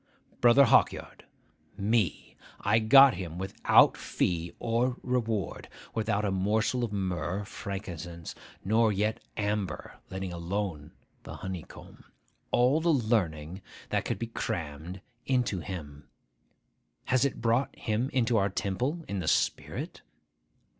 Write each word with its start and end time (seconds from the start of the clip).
Brother 0.41 0.65
Hawkyard. 0.65 1.25
Me. 1.77 2.35
I 2.59 2.79
got 2.79 3.13
him 3.13 3.37
without 3.37 3.95
fee 3.95 4.51
or 4.57 4.97
reward,—without 5.03 6.25
a 6.25 6.31
morsel 6.31 6.83
of 6.83 6.91
myrrh, 6.91 7.41
or 7.41 7.45
frankincense, 7.45 8.33
nor 8.65 8.91
yet 8.91 9.19
amber, 9.37 9.99
letting 10.09 10.33
alone 10.33 10.89
the 11.21 11.35
honeycomb,—all 11.35 12.81
the 12.81 12.89
learning 12.89 13.61
that 13.89 14.03
could 14.05 14.17
be 14.17 14.25
crammed 14.25 15.01
into 15.27 15.59
him. 15.59 16.07
Has 17.05 17.23
it 17.23 17.39
brought 17.39 17.75
him 17.77 18.09
into 18.09 18.37
our 18.37 18.49
temple, 18.49 19.05
in 19.07 19.19
the 19.19 19.27
spirit? 19.27 20.01